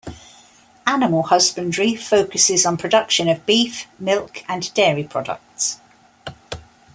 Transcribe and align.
Animal 0.87 1.21
husbandry 1.21 1.95
focuses 1.95 2.65
on 2.65 2.75
production 2.75 3.29
of 3.29 3.45
beef, 3.45 3.85
milk, 3.99 4.41
and 4.49 4.73
dairy 4.73 5.03
products. 5.03 5.77